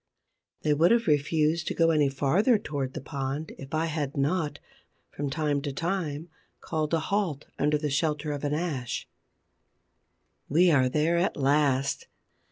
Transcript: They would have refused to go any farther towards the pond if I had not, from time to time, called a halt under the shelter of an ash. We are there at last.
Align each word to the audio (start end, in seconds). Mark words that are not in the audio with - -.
They 0.63 0.73
would 0.73 0.89
have 0.89 1.05
refused 1.05 1.67
to 1.67 1.75
go 1.75 1.91
any 1.91 2.09
farther 2.09 2.57
towards 2.57 2.93
the 2.93 3.01
pond 3.01 3.51
if 3.59 3.71
I 3.75 3.85
had 3.85 4.17
not, 4.17 4.57
from 5.11 5.29
time 5.29 5.61
to 5.61 5.71
time, 5.71 6.27
called 6.59 6.95
a 6.95 6.99
halt 6.99 7.45
under 7.59 7.77
the 7.77 7.91
shelter 7.91 8.31
of 8.31 8.43
an 8.43 8.55
ash. 8.55 9.07
We 10.49 10.71
are 10.71 10.89
there 10.89 11.19
at 11.19 11.37
last. 11.37 12.07